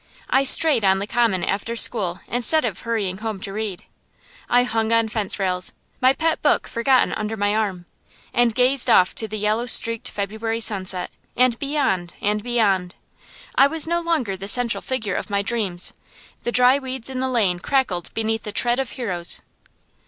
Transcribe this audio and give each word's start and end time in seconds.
I 0.31 0.43
strayed 0.45 0.83
on 0.83 0.97
the 0.97 1.05
common 1.05 1.43
after 1.43 1.75
school 1.75 2.21
instead 2.27 2.65
of 2.65 2.79
hurrying 2.79 3.19
home 3.19 3.39
to 3.41 3.53
read. 3.53 3.83
I 4.49 4.63
hung 4.63 4.91
on 4.91 5.09
fence 5.09 5.37
rails, 5.37 5.73
my 6.01 6.11
pet 6.11 6.41
book 6.41 6.65
forgotten 6.67 7.13
under 7.13 7.37
my 7.37 7.55
arm, 7.55 7.85
and 8.33 8.55
gazed 8.55 8.89
off 8.89 9.13
to 9.13 9.27
the 9.27 9.37
yellow 9.37 9.67
streaked 9.67 10.09
February 10.09 10.59
sunset, 10.59 11.11
and 11.37 11.59
beyond, 11.59 12.15
and 12.19 12.41
beyond. 12.41 12.95
I 13.53 13.67
was 13.67 13.85
no 13.85 13.99
longer 14.01 14.35
the 14.35 14.47
central 14.47 14.81
figure 14.81 15.13
of 15.13 15.29
my 15.29 15.43
dreams; 15.43 15.93
the 16.41 16.51
dry 16.51 16.79
weeds 16.79 17.07
in 17.07 17.19
the 17.19 17.29
lane 17.29 17.59
crackled 17.59 18.11
beneath 18.15 18.41
the 18.41 18.51
tread 18.51 18.79
of 18.79 18.89
Heroes. 18.93 19.43